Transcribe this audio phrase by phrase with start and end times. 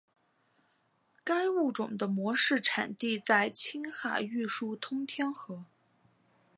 [1.23, 5.63] 该物种的模式产地在青海玉树通天河。